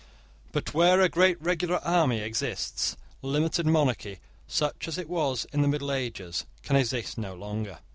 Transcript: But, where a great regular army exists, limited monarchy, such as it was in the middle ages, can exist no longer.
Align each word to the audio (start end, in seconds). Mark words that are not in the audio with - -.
But, 0.51 0.73
where 0.73 0.99
a 0.99 1.07
great 1.09 1.39
regular 1.39 1.77
army 1.85 2.21
exists, 2.21 2.97
limited 3.21 3.67
monarchy, 3.67 4.17
such 4.47 4.87
as 4.87 4.97
it 4.97 5.07
was 5.07 5.45
in 5.53 5.61
the 5.61 5.67
middle 5.67 5.91
ages, 5.91 6.47
can 6.63 6.75
exist 6.75 7.19
no 7.19 7.35
longer. 7.35 7.77